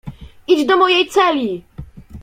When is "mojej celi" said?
0.77-1.63